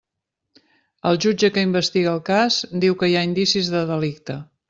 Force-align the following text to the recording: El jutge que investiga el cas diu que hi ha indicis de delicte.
El 1.09 1.19
jutge 1.25 1.49
que 1.57 1.65
investiga 1.67 2.09
el 2.19 2.23
cas 2.31 2.57
diu 2.85 2.97
que 3.03 3.09
hi 3.11 3.17
ha 3.21 3.25
indicis 3.31 3.73
de 3.77 3.85
delicte. 3.93 4.43